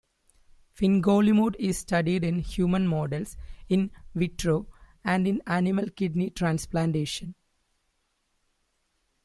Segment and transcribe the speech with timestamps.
[0.75, 3.37] Fingolimod is studied in human models
[3.69, 4.65] "in vitro"
[5.03, 7.35] and in animal kidney transplantation.